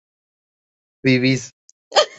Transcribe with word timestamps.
vivís 1.05 1.43